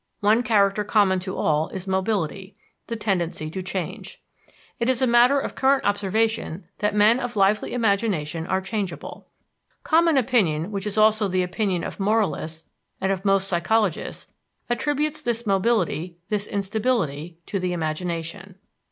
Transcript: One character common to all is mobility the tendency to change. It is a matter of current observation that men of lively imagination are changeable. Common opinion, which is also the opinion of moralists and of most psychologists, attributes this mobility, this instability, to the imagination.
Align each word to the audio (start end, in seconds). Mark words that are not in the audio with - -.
One 0.21 0.41
character 0.41 0.83
common 0.83 1.19
to 1.19 1.37
all 1.37 1.69
is 1.69 1.85
mobility 1.85 2.55
the 2.87 2.95
tendency 2.95 3.51
to 3.51 3.61
change. 3.61 4.19
It 4.79 4.89
is 4.89 4.99
a 4.99 5.05
matter 5.05 5.39
of 5.39 5.53
current 5.53 5.85
observation 5.85 6.65
that 6.79 6.95
men 6.95 7.19
of 7.19 7.35
lively 7.35 7.71
imagination 7.73 8.47
are 8.47 8.61
changeable. 8.61 9.27
Common 9.83 10.17
opinion, 10.17 10.71
which 10.71 10.87
is 10.87 10.97
also 10.97 11.27
the 11.27 11.43
opinion 11.43 11.83
of 11.83 11.99
moralists 11.99 12.67
and 12.99 13.11
of 13.11 13.23
most 13.23 13.47
psychologists, 13.47 14.25
attributes 14.71 15.21
this 15.21 15.45
mobility, 15.45 16.17
this 16.29 16.47
instability, 16.47 17.37
to 17.45 17.59
the 17.59 17.71
imagination. 17.71 18.55